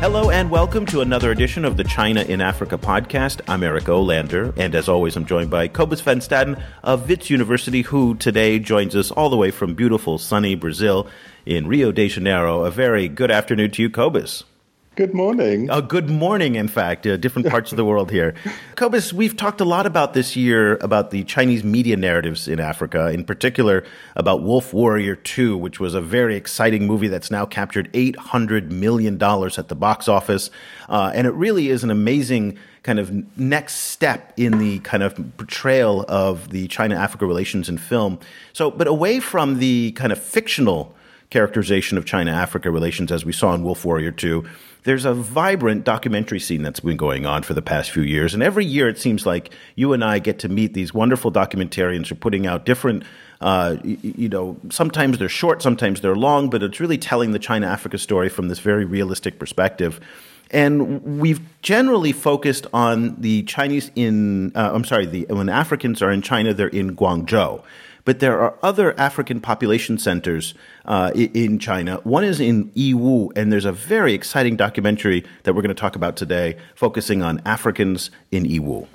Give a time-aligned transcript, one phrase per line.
[0.00, 3.40] Hello and welcome to another edition of the China in Africa podcast.
[3.48, 7.82] I'm Eric Olander, and as always, I'm joined by Cobus van Staden of Wits University,
[7.82, 11.08] who today joins us all the way from beautiful, sunny Brazil
[11.44, 12.64] in Rio de Janeiro.
[12.64, 14.44] A very good afternoon to you, Cobus.
[14.98, 15.70] Good morning.
[15.70, 18.34] Uh, good morning, in fact, uh, different parts of the world here.
[18.74, 23.08] Cobus, we've talked a lot about this year about the Chinese media narratives in Africa,
[23.12, 23.84] in particular
[24.16, 29.22] about Wolf Warrior 2, which was a very exciting movie that's now captured $800 million
[29.22, 30.50] at the box office.
[30.88, 35.14] Uh, and it really is an amazing kind of next step in the kind of
[35.36, 38.18] portrayal of the China Africa relations in film.
[38.52, 40.92] So, but away from the kind of fictional
[41.30, 44.44] characterization of China Africa relations as we saw in Wolf Warrior 2,
[44.84, 48.32] there's a vibrant documentary scene that's been going on for the past few years.
[48.32, 52.08] And every year it seems like you and I get to meet these wonderful documentarians
[52.08, 53.02] who are putting out different,
[53.40, 57.66] uh, you, know, sometimes they're short, sometimes they're long, but it's really telling the China
[57.66, 60.00] Africa story from this very realistic perspective.
[60.50, 66.10] And we've generally focused on the Chinese in, uh, I'm sorry, the, when Africans are
[66.10, 67.62] in China, they're in Guangzhou.
[68.08, 70.54] But there are other African population centers
[70.86, 71.96] uh, in China.
[72.04, 75.94] One is in Yiwu, and there's a very exciting documentary that we're going to talk
[75.94, 78.86] about today focusing on Africans in Yiwu.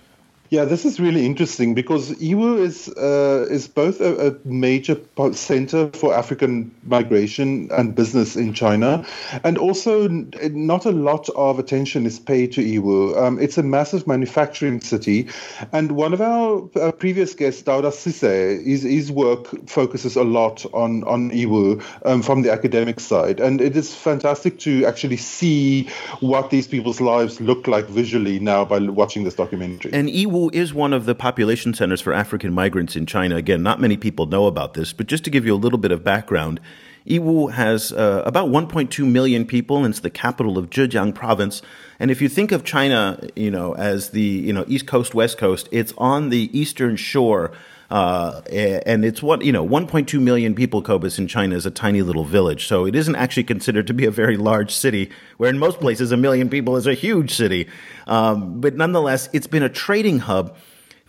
[0.54, 5.00] Yeah, this is really interesting because Yiwu is uh, is both a, a, major
[5.32, 9.04] center for African migration and business in China,
[9.44, 13.18] and also not a lot of attention is paid to Yiwu.
[13.18, 15.28] Um, it's a massive manufacturing city,
[15.72, 20.68] and one of our uh, previous guests, Dauda Sise, his, his work focuses a lot
[20.72, 25.90] on on Yiwu um, from the academic side, and it is fantastic to actually see
[26.20, 29.92] what these people's lives look like visually now by watching this documentary.
[29.94, 30.10] And
[30.52, 33.36] Is one of the population centers for African migrants in China.
[33.36, 35.92] Again, not many people know about this, but just to give you a little bit
[35.92, 36.60] of background,
[37.08, 41.62] Yiwu has uh, about 1.2 million people, and it's the capital of Zhejiang province.
[42.00, 45.38] And if you think of China, you know, as the you know East Coast, West
[45.38, 47.52] Coast, it's on the eastern shore
[47.90, 52.02] uh, and it's what, you know, 1.2 million people, Cobus, in China is a tiny
[52.02, 52.68] little village.
[52.68, 56.12] So it isn't actually considered to be a very large city, where in most places
[56.12, 57.68] a million people is a huge city.
[58.08, 60.56] Um, but nonetheless, it's been a trading hub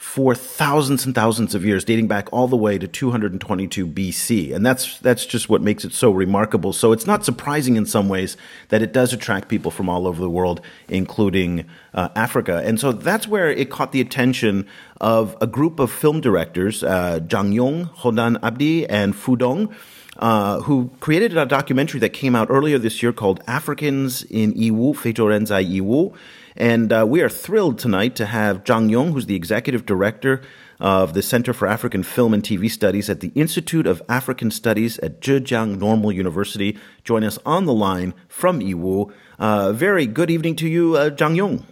[0.05, 4.55] for thousands and thousands of years, dating back all the way to 222 BC.
[4.55, 6.73] And that's, that's just what makes it so remarkable.
[6.73, 8.37] So it's not surprising in some ways
[8.69, 11.65] that it does attract people from all over the world, including
[11.95, 12.63] uh, Africa.
[12.65, 14.69] And so that's where it caught the attention
[15.01, 19.75] of a group of film directors, uh, Zhang Yong, Hodan Abdi, and Fu Dong.
[20.17, 24.95] Uh, who created a documentary that came out earlier this year called Africans in Yiwu,
[24.95, 26.15] Feizhou Yiwu.
[26.57, 30.41] And uh, we are thrilled tonight to have Zhang Yong, who's the executive director
[30.79, 34.99] of the Center for African Film and TV Studies at the Institute of African Studies
[35.01, 39.13] at Zhejiang Normal University, join us on the line from Yiwu.
[39.39, 41.67] Uh, very good evening to you, uh, Zhang Yong.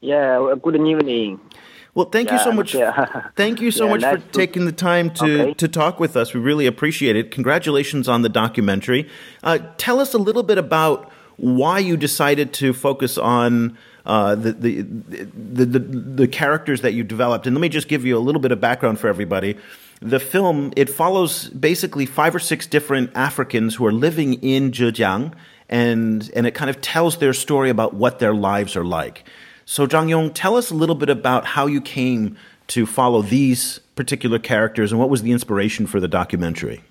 [0.00, 1.40] Yeah, good evening.
[1.94, 2.74] Well, thank yeah, you so much.
[2.74, 3.30] Yeah.
[3.34, 5.54] Thank you so yeah, much nice for taking the time to, okay.
[5.54, 6.32] to talk with us.
[6.32, 7.32] We really appreciate it.
[7.32, 9.08] Congratulations on the documentary.
[9.42, 14.52] Uh, tell us a little bit about why you decided to focus on uh, the,
[14.52, 17.46] the, the, the, the characters that you developed.
[17.46, 19.56] And let me just give you a little bit of background for everybody.
[20.00, 25.34] The film, it follows basically five or six different Africans who are living in Zhejiang,
[25.68, 29.24] and, and it kind of tells their story about what their lives are like.
[29.64, 32.38] So, Zhang Yong, tell us a little bit about how you came
[32.68, 36.82] to follow these particular characters and what was the inspiration for the documentary.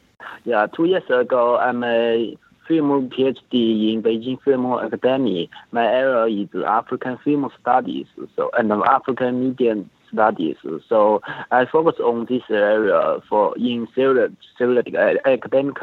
[0.43, 2.37] Yeah, two years ago, I'm a
[2.67, 5.49] film PhD in Beijing Film Academy.
[5.71, 10.55] My area is African film studies, so and African media studies.
[10.87, 14.95] So I focus on this area for in theoretic
[15.25, 15.81] academics.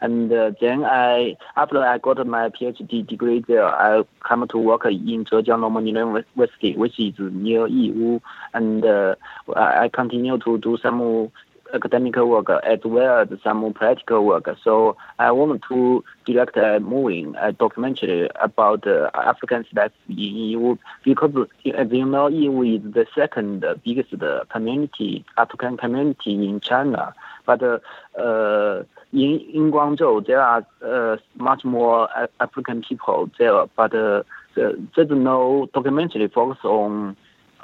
[0.00, 4.84] And uh, then I, after I got my PhD degree there, I come to work
[4.86, 8.20] in Zhejiang Normal University, which is near Yiwu,
[8.54, 9.14] and uh,
[9.54, 11.30] I continue to do some
[11.72, 14.48] academic work as well as some practical work.
[14.62, 20.78] So I want to direct a movie, a documentary about uh, African life in Yiwu
[21.04, 21.32] because,
[21.74, 24.14] as you know, Yiwu is the second biggest
[24.50, 27.14] community, African community in China.
[27.44, 28.82] But uh,
[29.12, 32.08] in, in Guangzhou, there are uh, much more
[32.40, 34.22] African people there, but uh,
[34.54, 37.16] there's no documentary focus on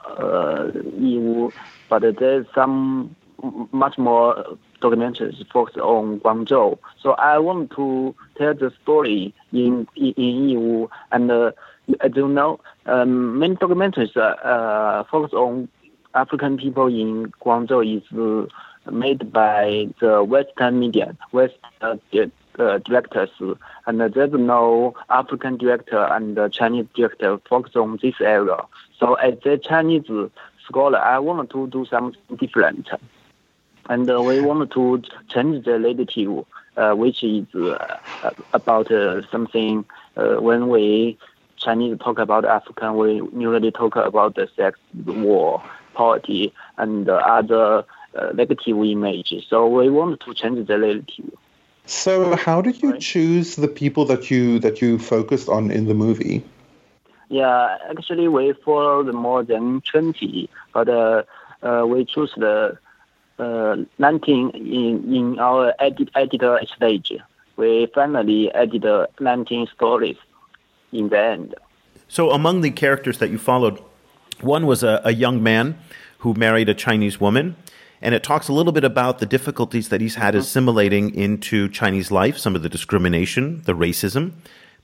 [0.05, 1.53] uh, Yiwu,
[1.89, 3.15] but there's some
[3.73, 6.79] much more documentaries focused on Guangzhou.
[7.01, 11.53] So I want to tell the story in in, in Yiwu, and uh,
[12.01, 15.69] as you know, um, many documentaries uh, uh, focus on
[16.15, 21.97] African people in Guangzhou is uh, made by the Western media, West uh,
[22.59, 23.31] uh, directors,
[23.87, 28.57] and there's no African director and Chinese director focus on this area.
[28.99, 30.11] So as a Chinese
[30.67, 32.89] scholar, I want to do something different,
[33.89, 36.45] and uh, we wanted to change the narrative,
[36.77, 37.99] uh, which is uh,
[38.53, 38.89] about
[39.31, 39.85] something
[40.17, 41.19] when we
[41.59, 45.63] Chinese talk about African, we usually talk about the sex, war,
[45.95, 49.35] poverty, and other uh, negative image.
[49.49, 51.33] So we want to change the narrative.
[51.87, 55.95] So how did you choose the people that you that you focused on in the
[55.95, 56.45] movie?
[57.29, 61.23] Yeah, actually we followed more than twenty, but uh,
[61.63, 62.79] uh, we choose the
[63.39, 67.13] uh, 19 in in our edit, editor stage.
[67.57, 68.87] We finally added
[69.21, 70.17] 19 stories
[70.93, 71.55] in the end.
[72.09, 73.83] So among the characters that you followed,
[74.41, 75.79] one was a, a young man
[76.19, 77.57] who married a Chinese woman
[78.01, 80.41] and it talks a little bit about the difficulties that he's had mm-hmm.
[80.41, 84.33] assimilating into Chinese life, some of the discrimination, the racism.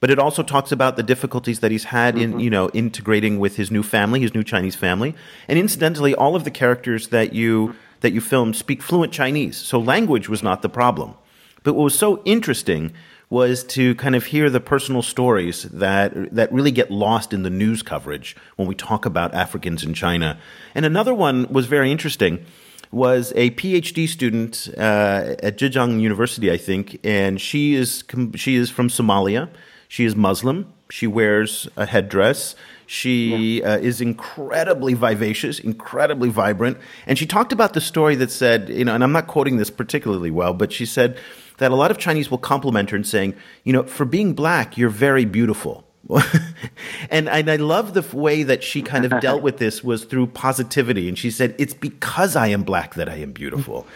[0.01, 2.41] But it also talks about the difficulties that he's had in, mm-hmm.
[2.41, 5.15] you know, integrating with his new family, his new Chinese family.
[5.49, 9.81] And incidentally, all of the characters that you that you filmed speak fluent Chinese, so
[9.81, 11.15] language was not the problem.
[11.63, 12.93] But what was so interesting
[13.31, 17.51] was to kind of hear the personal stories that that really get lost in the
[17.51, 20.39] news coverage when we talk about Africans in China.
[20.75, 22.45] And another one was very interesting
[22.91, 28.05] was a PhD student uh, at Zhejiang University, I think, and she is
[28.35, 29.49] she is from Somalia.
[29.89, 30.73] She is Muslim.
[30.91, 32.55] She wears a headdress.
[32.87, 33.75] She yeah.
[33.75, 38.85] uh, is incredibly vivacious, incredibly vibrant, and she talked about the story that said, you
[38.85, 41.19] know, and I'm not quoting this particularly well, but she said
[41.59, 44.77] that a lot of Chinese will compliment her and saying, you know, for being black,
[44.77, 45.85] you're very beautiful.
[47.11, 50.29] and, and I love the way that she kind of dealt with this was through
[50.29, 51.09] positivity.
[51.09, 53.87] And she said, It's because I am black that I am beautiful.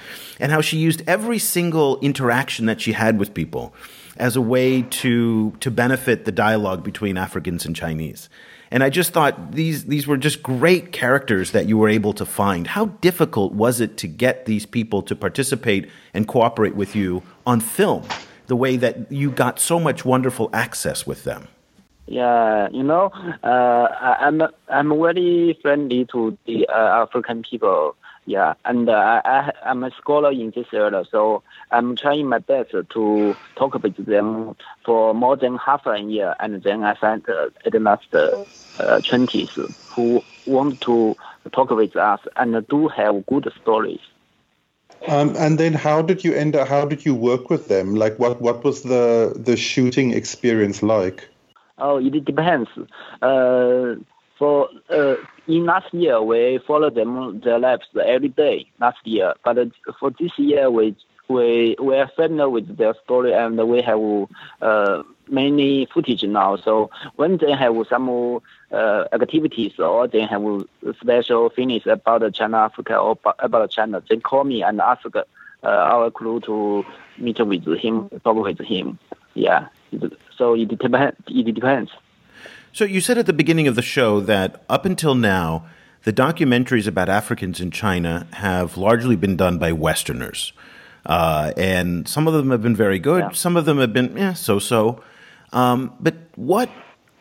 [0.40, 3.74] And how she used every single interaction that she had with people
[4.16, 8.28] as a way to, to benefit the dialogue between Africans and Chinese.
[8.70, 12.26] And I just thought these, these were just great characters that you were able to
[12.26, 12.66] find.
[12.66, 17.60] How difficult was it to get these people to participate and cooperate with you on
[17.60, 18.04] film,
[18.46, 21.48] the way that you got so much wonderful access with them?
[22.06, 23.10] Yeah, you know,
[23.42, 24.40] uh, I'm
[24.70, 27.96] I'm very friendly to the uh, African people.
[28.28, 32.72] Yeah, and uh, I I'm a scholar in this area, so I'm trying my best
[32.72, 34.54] to talk with them
[34.84, 39.48] for more than half a year, and then I find uh, at last uh, twenties
[39.94, 41.16] who want to
[41.52, 44.04] talk with us and do have good stories.
[45.06, 46.68] Um, and then, how did you end up?
[46.68, 47.94] How did you work with them?
[47.94, 51.26] Like, what what was the the shooting experience like?
[51.78, 52.68] Oh, it depends.
[53.22, 53.94] Uh,
[54.38, 55.14] for uh,
[55.48, 59.56] in last year we follow them their lives every day last year, but
[59.98, 60.94] for this year we
[61.28, 64.00] we we are familiar with their story and we have
[64.62, 66.56] uh, many footage now.
[66.56, 68.40] So when they have some
[68.72, 70.42] uh, activities or they have
[71.00, 75.22] special things about China, Africa or about China, they call me and ask uh,
[75.62, 76.84] our crew to
[77.18, 78.98] meet with him, talk with him.
[79.34, 79.68] Yeah.
[80.36, 81.16] So it depends.
[81.28, 81.90] It depends.
[82.72, 85.66] So you said at the beginning of the show that up until now,
[86.04, 90.52] the documentaries about Africans in China have largely been done by Westerners,
[91.06, 93.20] uh, and some of them have been very good.
[93.20, 93.32] Yeah.
[93.32, 95.02] Some of them have been yeah, so-so.
[95.52, 96.70] Um, but what,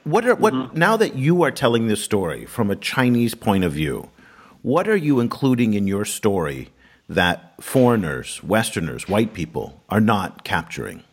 [0.04, 0.78] what are what mm-hmm.
[0.78, 4.10] now that you are telling this story from a Chinese point of view?
[4.62, 6.70] What are you including in your story
[7.10, 11.04] that foreigners, Westerners, white people are not capturing?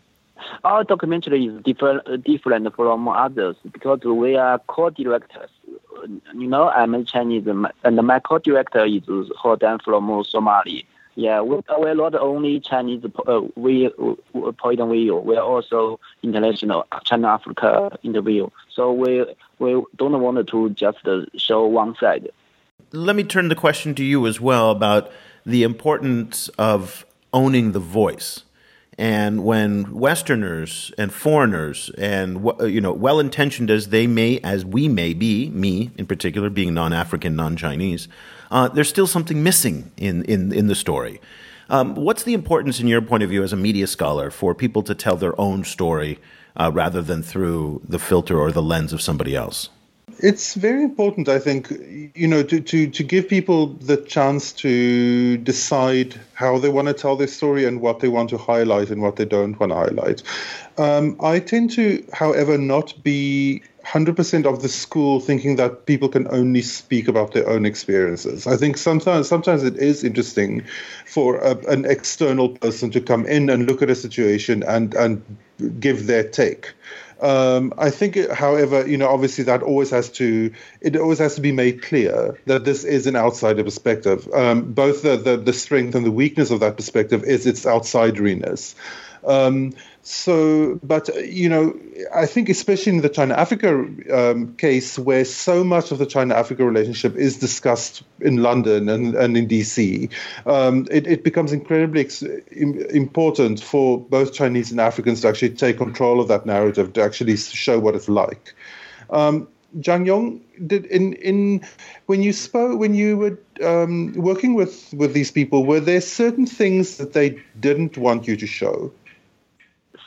[0.65, 5.51] Our documentary is different different from others because we are co-directors.
[6.35, 10.85] You know, I'm a Chinese, and my co-director is Hodan from Somalia.
[11.17, 16.87] Yeah, we, we're not only Chinese uh, we, uh, point of view, we're also international
[17.05, 18.49] China Africa interview.
[18.69, 19.25] So we
[19.61, 20.99] we don't want to just
[21.37, 22.31] show one side.
[22.93, 25.11] Let me turn the question to you as well about
[25.47, 28.43] the importance of owning the voice.
[28.97, 35.15] And when Westerners and foreigners and you know well-intentioned as they may, as we may
[35.15, 38.09] be, me in particular, being non-African, non-Chinese,
[38.51, 41.21] uh, there's still something missing in in in the story.
[41.71, 44.83] Um, what's the importance, in your point of view, as a media scholar, for people
[44.83, 46.19] to tell their own story
[46.57, 49.71] uh, rather than through the filter or the lens of somebody else?
[50.19, 51.71] It's very important, I think,
[52.15, 56.95] you know, to, to, to give people the chance to decide how they want to
[56.95, 59.77] tell their story and what they want to highlight and what they don't want to
[59.77, 60.23] highlight.
[60.79, 66.27] Um, I tend to, however, not be 100% of the school thinking that people can
[66.29, 68.47] only speak about their own experiences.
[68.47, 70.65] I think sometimes sometimes it is interesting
[71.07, 75.23] for a, an external person to come in and look at a situation and and
[75.79, 76.73] give their take.
[77.25, 80.53] Um, I think, however, you know, obviously that always has to
[80.83, 84.29] it always has to be made clear that this is an outsider perspective.
[84.35, 88.75] Um, both the, the, the strength and the weakness of that perspective is its outsideriness.
[89.27, 89.73] Um,
[90.07, 91.75] so, but you know,
[92.15, 97.17] I think especially in the China-Africa um, case, where so much of the China-Africa relationship
[97.17, 100.11] is discussed in London and, and in DC,
[100.45, 105.79] um, it, it, becomes incredibly ex- important for both Chinese and Africans to actually take
[105.79, 108.53] control of that narrative, to actually show what it's like.
[109.09, 111.63] Um, Zhang Yong, did in in
[112.07, 116.47] when you spoke when you were um, working with with these people, were there certain
[116.47, 118.93] things that they didn't want you to show?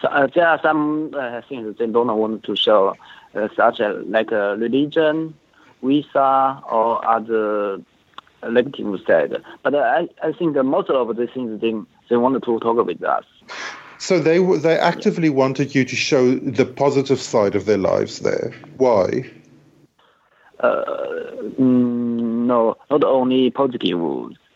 [0.04, 2.96] Uh, there are some uh, things they don't want to show,
[3.36, 5.34] uh, such as like religion,
[5.82, 7.82] visa, or other
[8.48, 9.36] negative side.
[9.64, 11.74] But I, I think most of the things they,
[12.10, 13.26] they want to talk with us.
[14.00, 18.54] So they they actively wanted you to show the positive side of their lives there.
[18.78, 19.26] Why?
[20.60, 20.84] Uh,
[21.60, 24.00] mm, no, not only positive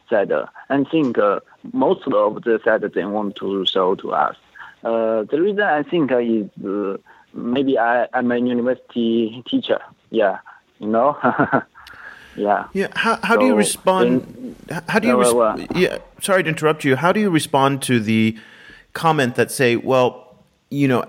[0.10, 0.32] side.
[0.70, 1.40] I think uh,
[1.74, 4.36] most of the side they want to show to us.
[4.84, 6.98] Uh, the reason I think is uh,
[7.34, 9.80] maybe I, I'm a university teacher.
[10.10, 10.40] Yeah,
[10.80, 11.18] you know.
[12.36, 12.68] yeah.
[12.74, 12.88] Yeah.
[12.96, 14.56] How how so, do you respond?
[14.68, 15.20] Then, how do you?
[15.20, 15.98] Res- uh, yeah.
[16.22, 16.96] Sorry to interrupt you.
[16.96, 18.38] How do you respond to the
[18.94, 20.36] comment that say, well,
[20.70, 21.06] you know,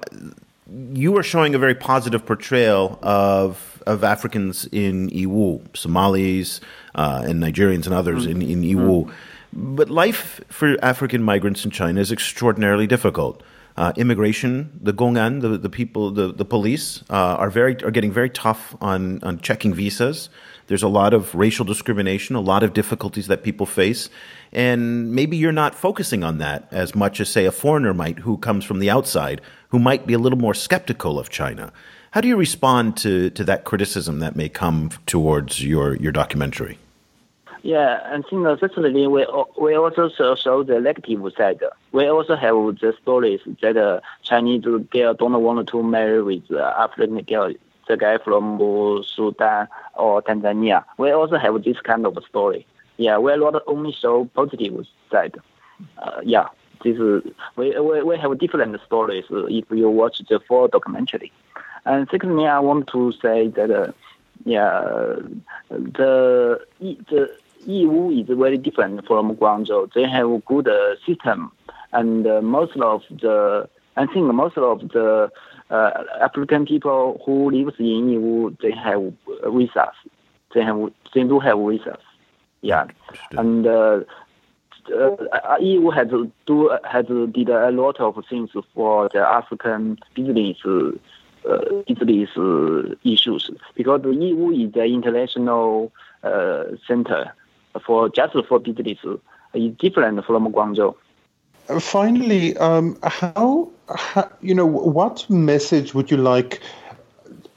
[0.93, 6.61] you are showing a very positive portrayal of of Africans in Yiwu, Somalis
[6.95, 8.43] uh, and Nigerians and others mm-hmm.
[8.43, 9.05] in in Yiwu.
[9.05, 9.75] Mm-hmm.
[9.76, 13.43] But life for African migrants in China is extraordinarily difficult
[13.76, 18.12] uh, immigration, the Gongan, the, the people, the, the police uh, are very are getting
[18.12, 20.29] very tough on, on checking visas.
[20.67, 24.11] There's a lot of racial discrimination, a lot of difficulties that people face,
[24.52, 28.37] and maybe you're not focusing on that as much as say a foreigner might who
[28.37, 31.73] comes from the outside, who might be a little more skeptical of China.
[32.12, 36.79] How do you respond to, to that criticism that may come towards your, your documentary?
[37.62, 39.25] Yeah, and think certainly we
[39.57, 41.61] we also show the negative side.
[41.92, 46.75] We also have the stories that uh, Chinese girl don't want to marry with uh,
[46.76, 47.52] African girl,
[47.87, 48.59] the guy from
[49.14, 50.85] Sudan or Tanzania.
[50.99, 52.66] We also have this kind of story.
[52.97, 55.37] Yeah, we not only show positive side.
[55.99, 56.49] Uh, yeah,
[56.83, 57.23] this is,
[57.54, 61.31] we, we we have different stories if you watch the full documentary.
[61.85, 63.71] And secondly, I want to say that.
[63.71, 63.92] Uh,
[64.45, 65.14] yeah,
[65.71, 67.31] the the
[67.66, 69.92] Yiwu is very different from Guangzhou.
[69.95, 71.52] They have a good uh, system,
[71.92, 75.31] and uh, most of the I think most of the
[75.71, 75.90] uh,
[76.21, 79.02] African people who lives in Yiwu they have
[79.52, 79.95] visas.
[80.54, 82.02] They have they do have visas.
[82.62, 82.87] Yeah,
[83.33, 84.00] and uh,
[84.92, 85.16] uh,
[85.61, 86.09] Yiwu has
[86.47, 90.59] do has did a lot of things for the African business.
[91.45, 92.31] Uh, business
[93.02, 95.90] issues because Yiwu is the international
[96.23, 97.33] uh, center
[97.85, 98.99] for just for business
[99.55, 100.95] is different from Guangzhou.
[101.69, 106.61] Uh, finally, um, how, how, you know what message would you like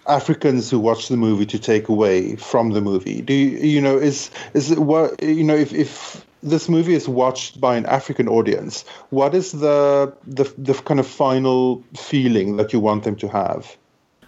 [0.08, 3.22] Africans who watch the movie to take away from the movie?
[3.22, 7.10] Do you, you know is is it what you know if if this movie is
[7.10, 12.74] watched by an African audience, what is the the the kind of final feeling that
[12.74, 13.76] you want them to have?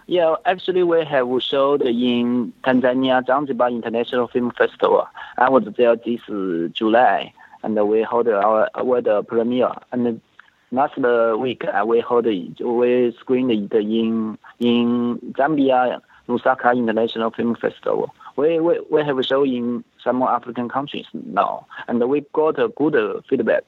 [0.08, 5.06] Yeah, actually, we have showed in Tanzania Zanzibar International Film Festival.
[5.36, 6.22] I was there this
[6.72, 9.74] July, and we hold our world premiere.
[9.92, 10.18] And
[10.72, 18.14] last week, uh, we hold we screened it in in Zambia Lusaka International Film Festival.
[18.36, 22.96] We we, we have shown in some African countries now, and we got a good
[23.28, 23.64] feedback.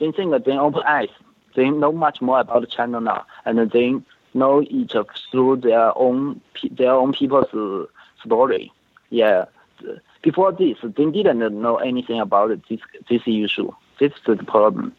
[0.00, 1.10] They think they open eyes.
[1.54, 3.94] They know much more about China now, and they
[4.34, 4.94] know each
[5.30, 7.88] through their own their own people's
[8.24, 8.72] story.
[9.10, 9.46] Yeah.
[10.22, 13.70] Before this, they didn't know anything about this this issue.
[13.98, 14.94] This is the problem.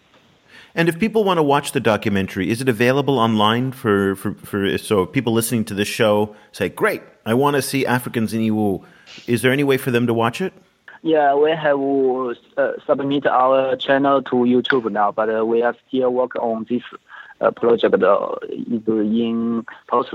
[0.73, 4.77] And if people want to watch the documentary, is it available online for, for, for
[4.77, 8.83] so people listening to this show say, Great, I want to see Africans in Yiwu.
[9.25, 10.53] Is there any way for them to watch it?
[11.01, 11.79] Yeah, we have
[12.57, 16.81] uh, submitted our channel to YouTube now, but uh, we are still working on this
[17.41, 20.09] uh, project uh, is in post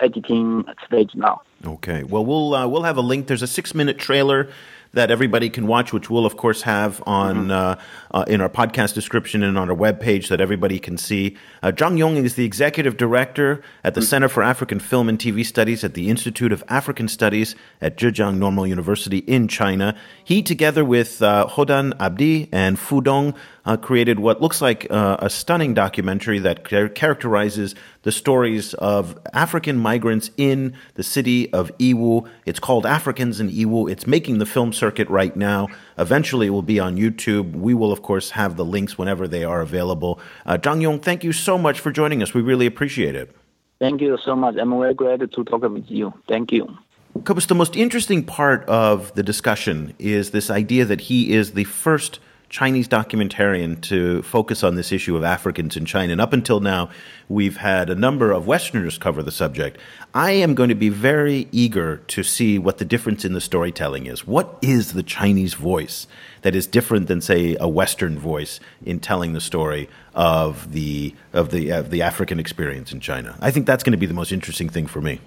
[0.00, 1.42] editing stage now.
[1.64, 2.02] Okay.
[2.02, 3.26] Well, we'll uh, we'll have a link.
[3.26, 4.48] There's a six minute trailer
[4.94, 7.50] that everybody can watch, which we'll of course have on mm-hmm.
[7.50, 7.76] uh,
[8.10, 11.36] uh, in our podcast description and on our webpage that everybody can see.
[11.62, 14.06] Uh, Zhang Yong is the executive director at the mm-hmm.
[14.06, 18.36] Center for African Film and TV Studies at the Institute of African Studies at Zhejiang
[18.36, 19.96] Normal University in China.
[20.22, 25.16] He, together with uh, Hodan Abdi and Fu Dong, uh, created what looks like uh,
[25.20, 31.76] a stunning documentary that char- characterizes the stories of African migrants in the city of
[31.78, 32.28] Yiwu.
[32.44, 33.90] It's called Africans in Yiwu.
[33.90, 35.68] It's making the film circuit right now.
[35.98, 37.52] Eventually, it will be on YouTube.
[37.52, 40.18] We will, of course, have the links whenever they are available.
[40.44, 42.34] Uh, Zhang Yong, thank you so much for joining us.
[42.34, 43.34] We really appreciate it.
[43.78, 44.56] Thank you so much.
[44.56, 46.12] I'm very glad to talk with you.
[46.28, 46.76] Thank you.
[47.24, 51.64] Cobus, the most interesting part of the discussion is this idea that he is the
[51.64, 52.18] first–
[52.52, 56.12] Chinese documentarian to focus on this issue of Africans in China.
[56.12, 56.90] And up until now,
[57.26, 59.78] we've had a number of Westerners cover the subject.
[60.12, 64.04] I am going to be very eager to see what the difference in the storytelling
[64.04, 64.26] is.
[64.26, 66.06] What is the Chinese voice
[66.42, 71.52] that is different than, say, a Western voice in telling the story of the of
[71.52, 73.34] the of the African experience in China?
[73.40, 75.20] I think that's going to be the most interesting thing for me.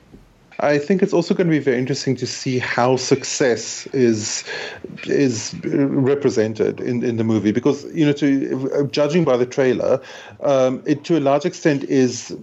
[0.60, 4.44] I think it's also going to be very interesting to see how success is
[5.06, 10.02] is represented in, in the movie because you know to judging by the trailer,
[10.42, 12.36] um, it to a large extent is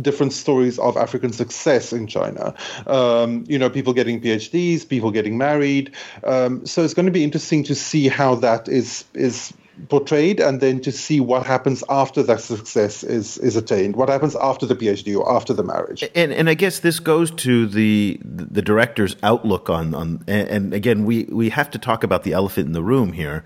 [0.00, 2.54] different stories of African success in China.
[2.86, 5.94] Um, you know, people getting PhDs, people getting married.
[6.24, 9.52] Um, so it's going to be interesting to see how that is is
[9.88, 14.34] portrayed and then to see what happens after that success is is attained what happens
[14.36, 18.18] after the phd or after the marriage and and i guess this goes to the
[18.22, 22.66] the director's outlook on on and again we we have to talk about the elephant
[22.66, 23.44] in the room here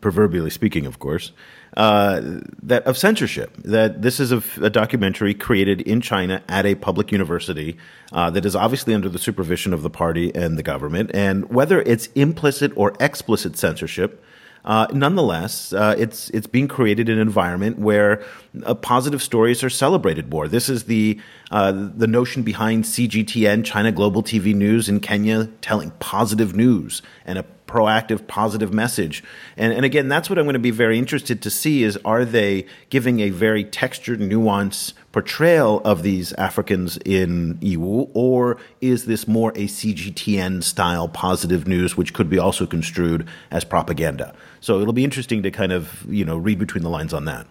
[0.00, 1.32] proverbially speaking of course
[1.76, 2.20] uh,
[2.62, 3.56] that of censorship.
[3.64, 7.76] That this is a, a, documentary created in China at a public university
[8.12, 11.10] uh, that is obviously under the supervision of the party and the government.
[11.14, 14.24] And whether it's implicit or explicit censorship,
[14.64, 18.24] uh, nonetheless, uh, it's it's being created in an environment where
[18.64, 20.48] uh, positive stories are celebrated more.
[20.48, 25.90] This is the uh, the notion behind CGTN, China Global TV News in Kenya, telling
[25.92, 27.42] positive news and a
[27.74, 29.24] proactive, positive message.
[29.56, 32.24] And, and again, that's what I'm going to be very interested to see is are
[32.24, 39.26] they giving a very textured, nuanced portrayal of these Africans in Yiwu, or is this
[39.26, 44.36] more a CGTN style positive news, which could be also construed as propaganda?
[44.60, 47.44] So it'll be interesting to kind of, you know, read between the lines on that.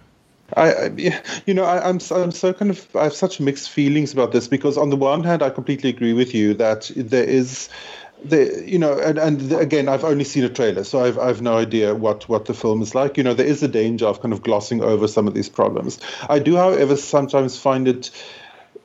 [0.55, 0.91] I,
[1.45, 4.47] you know, I, I'm, I'm so kind of I have such mixed feelings about this
[4.47, 7.69] because on the one hand, I completely agree with you that there is
[8.23, 11.57] the you know and, and again i've only seen a trailer so i've i've no
[11.57, 13.17] idea what what the film is like.
[13.17, 15.99] You know there is a danger of kind of glossing over some of these problems.
[16.29, 18.11] I do however sometimes find it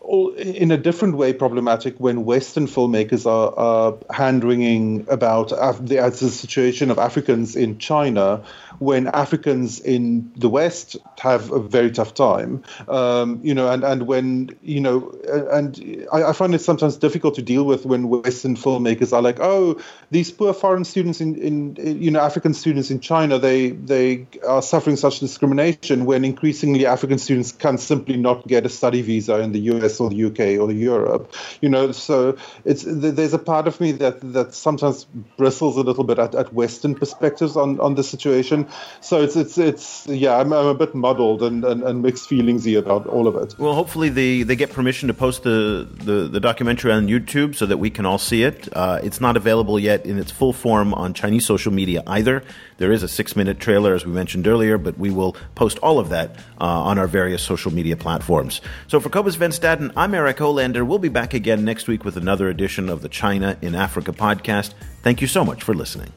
[0.08, 6.30] in a different way problematic when Western filmmakers are, are hand wringing about the, the
[6.30, 8.42] situation of Africans in China
[8.78, 12.62] when Africans in the West have a very tough time.
[12.86, 15.10] Um, you know, and, and when, you know,
[15.50, 19.40] and I, I, find it sometimes difficult to deal with when Western filmmakers are like,
[19.40, 23.70] oh, these poor foreign students in, in, in you know, African students in China, they,
[23.70, 29.02] they are suffering such discrimination when increasingly African students can simply not get a study
[29.02, 31.34] visa in the US or the UK or Europe.
[31.60, 35.04] You know, so it's there's a part of me that, that sometimes
[35.36, 38.66] bristles a little bit at, at Western perspectives on, on the situation
[39.00, 42.64] so it's it's it's yeah, I'm, I'm a bit muddled and, and, and mixed feelings
[42.64, 43.58] here about all of it.
[43.58, 47.66] Well, hopefully they, they get permission to post the, the, the documentary on YouTube so
[47.66, 48.68] that we can all see it.
[48.72, 52.42] Uh, it's not available yet in its full form on Chinese social media either.
[52.78, 55.98] There is a six minute trailer, as we mentioned earlier, but we will post all
[55.98, 58.60] of that uh, on our various social media platforms.
[58.86, 60.86] So for Cobus Van Staden, I'm Eric Olander.
[60.86, 64.74] We'll be back again next week with another edition of the China in Africa podcast.
[65.02, 66.12] Thank you so much for listening.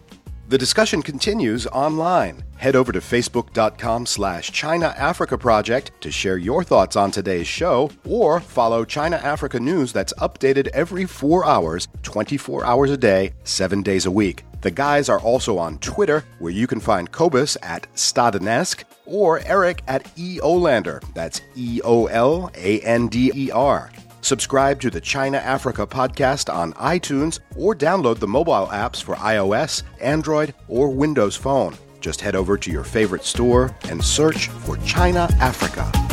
[0.49, 2.43] The discussion continues online.
[2.57, 7.89] Head over to facebook.com slash China Africa Project to share your thoughts on today's show
[8.05, 13.81] or follow China Africa News that's updated every four hours, 24 hours a day, seven
[13.81, 14.43] days a week.
[14.61, 19.83] The guys are also on Twitter, where you can find Cobus at Stadenesque or Eric
[19.87, 20.39] at E.
[20.39, 21.03] Olander.
[21.13, 23.91] That's E O L A N D E R.
[24.21, 29.83] Subscribe to the China Africa podcast on iTunes or download the mobile apps for iOS,
[29.99, 31.75] Android, or Windows Phone.
[31.99, 36.10] Just head over to your favorite store and search for China Africa.